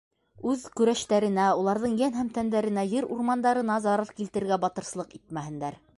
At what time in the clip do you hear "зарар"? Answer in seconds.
3.87-4.15